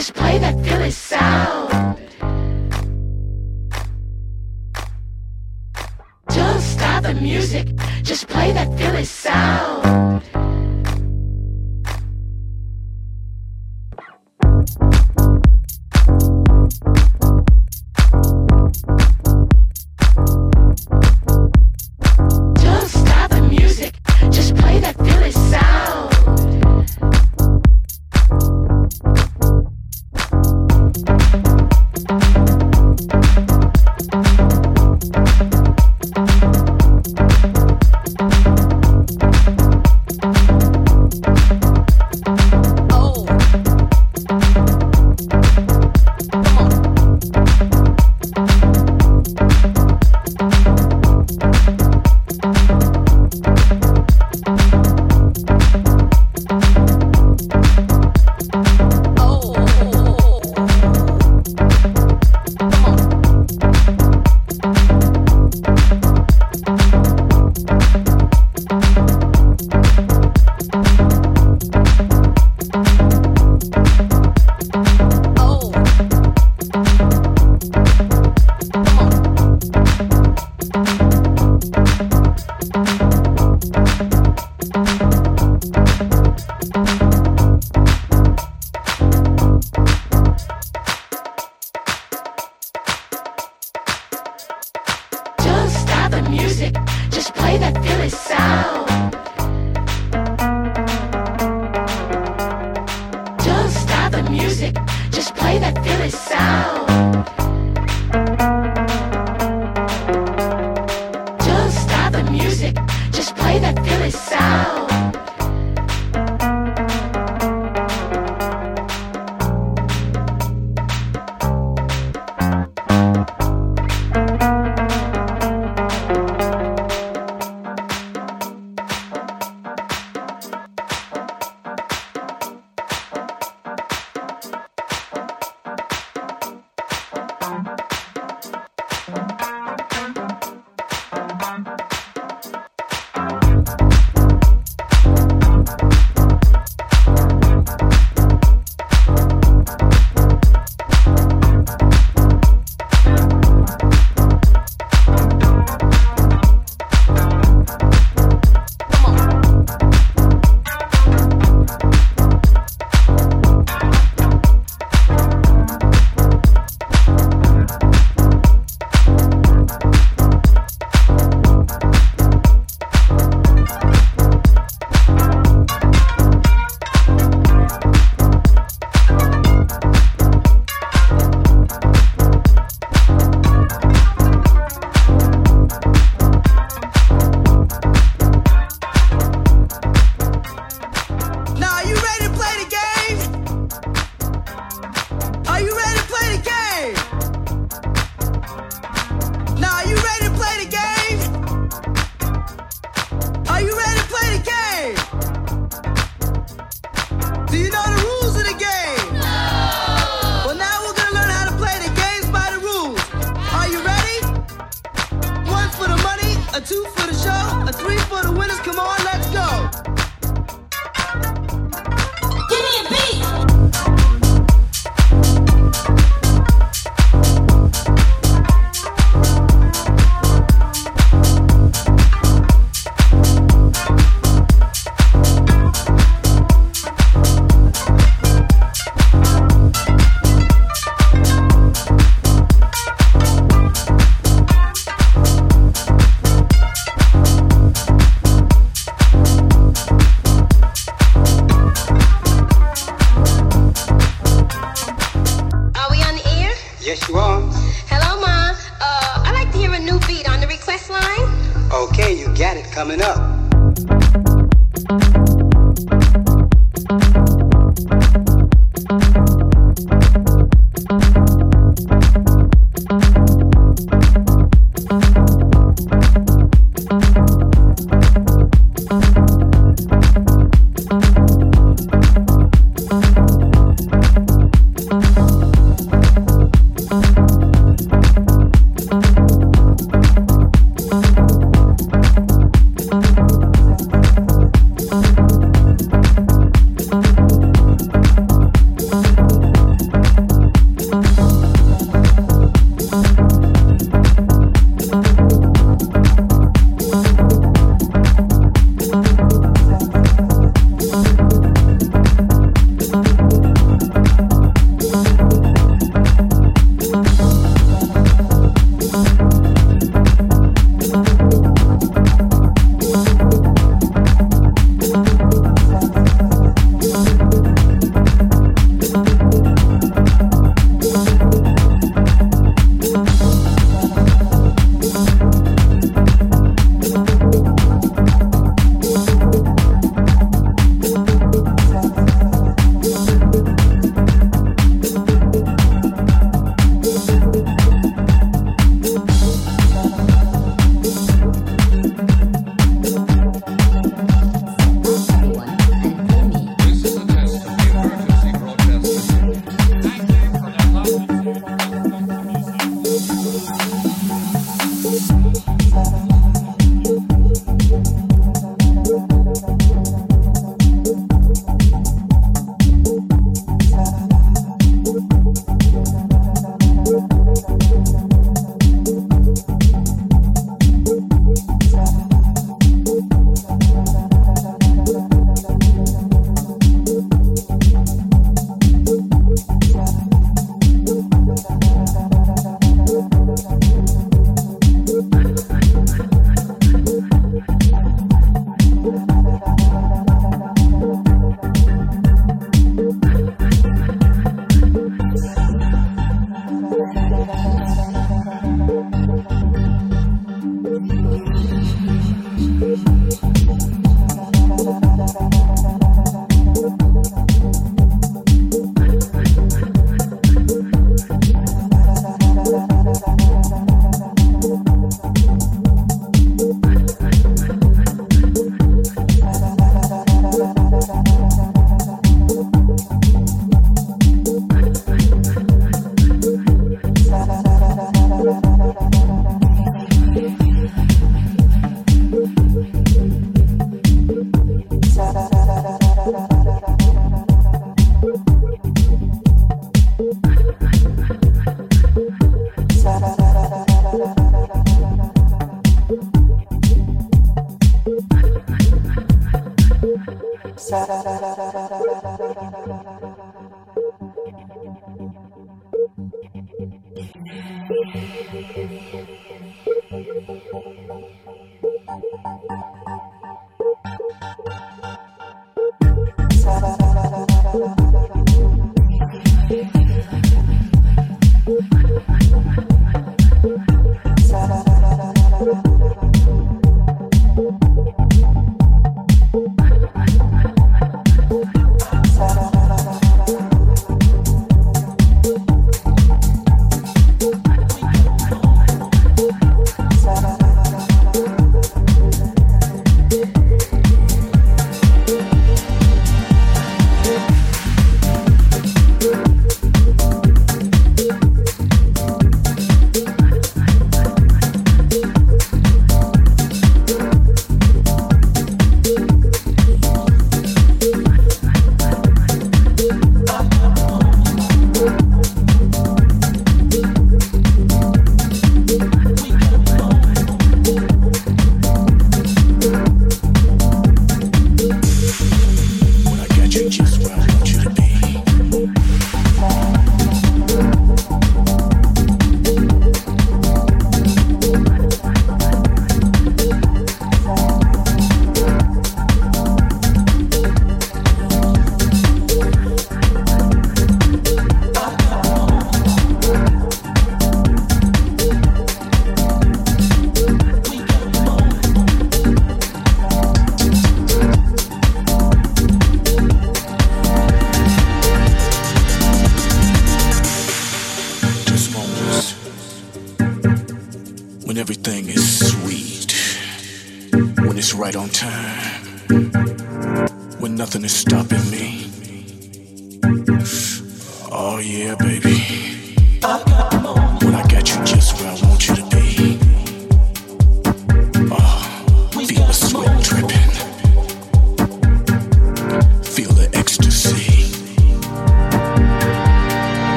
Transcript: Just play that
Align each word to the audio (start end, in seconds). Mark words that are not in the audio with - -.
Just 0.00 0.14
play 0.14 0.38
that 0.38 0.69